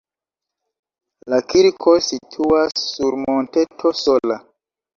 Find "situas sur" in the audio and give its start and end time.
2.07-3.21